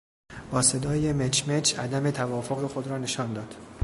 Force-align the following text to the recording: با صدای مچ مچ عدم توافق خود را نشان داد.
با 0.51 0.61
صدای 0.61 1.13
مچ 1.13 1.49
مچ 1.49 1.79
عدم 1.79 2.11
توافق 2.11 2.67
خود 2.67 2.87
را 2.87 2.97
نشان 2.97 3.33
داد. 3.33 3.55